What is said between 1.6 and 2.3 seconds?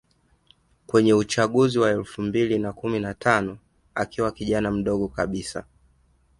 wa elfu